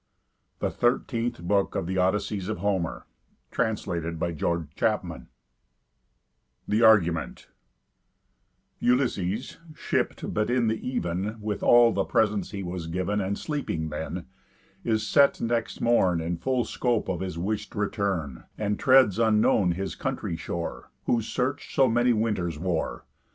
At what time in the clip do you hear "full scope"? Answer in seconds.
16.37-17.07